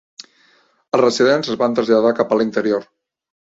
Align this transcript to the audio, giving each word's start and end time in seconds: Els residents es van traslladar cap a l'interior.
Els 0.97 1.01
residents 1.03 1.53
es 1.53 1.61
van 1.65 1.77
traslladar 1.81 2.17
cap 2.23 2.35
a 2.37 2.41
l'interior. 2.43 2.91